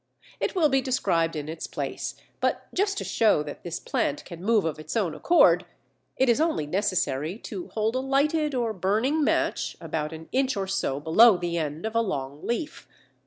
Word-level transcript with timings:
It 0.39 0.55
will 0.55 0.67
be 0.69 0.81
described 0.81 1.35
in 1.35 1.47
its 1.47 1.67
place, 1.67 2.15
but 2.39 2.65
just 2.73 2.97
to 2.97 3.03
show 3.03 3.43
that 3.43 3.61
this 3.61 3.79
plant 3.79 4.25
can 4.25 4.43
move 4.43 4.65
of 4.65 4.79
its 4.79 4.97
own 4.97 5.13
accord, 5.13 5.63
it 6.17 6.27
is 6.27 6.41
only 6.41 6.65
necessary 6.65 7.37
to 7.37 7.67
hold 7.67 7.95
a 7.95 7.99
lighted 7.99 8.55
or 8.55 8.73
burning 8.73 9.23
match 9.23 9.77
about 9.79 10.11
an 10.11 10.27
inch 10.31 10.57
or 10.57 10.65
so 10.65 10.99
below 10.99 11.37
the 11.37 11.55
end 11.59 11.85
of 11.85 11.93
a 11.93 12.01
long 12.01 12.43
leaf. 12.43 12.87